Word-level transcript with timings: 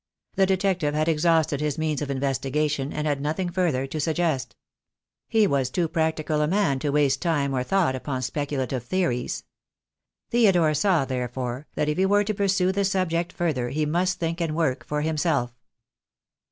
The 0.33 0.47
detective 0.47 0.95
had 0.95 1.07
exhausted 1.07 1.61
his 1.61 1.77
means 1.77 2.01
of 2.01 2.09
investigation, 2.09 2.91
and 2.91 3.05
had 3.05 3.21
nothing 3.21 3.51
further 3.51 3.85
to 3.85 3.99
suggest. 3.99 4.55
THE 5.29 5.41
DAY 5.41 5.45
WILL 5.45 5.57
COME. 5.57 5.59
57 5.59 5.59
He 5.59 5.59
was 5.59 5.69
too 5.69 5.87
practical 5.93 6.41
a 6.41 6.47
man 6.47 6.79
to 6.79 6.89
waste 6.89 7.21
time 7.21 7.53
or 7.53 7.61
thought 7.61 7.95
upon 7.95 8.23
speculative 8.23 8.83
theories. 8.83 9.43
Theodore 10.31 10.73
saw, 10.73 11.05
therefore, 11.05 11.67
that 11.75 11.87
if 11.87 11.99
he 11.99 12.07
were 12.07 12.23
to 12.23 12.33
pursue 12.33 12.71
the 12.71 12.83
subject 12.83 13.31
further 13.31 13.69
he 13.69 13.85
must 13.85 14.19
think 14.19 14.41
and 14.41 14.55
work 14.55 14.83
for 14.87 15.01
himself. 15.01 15.53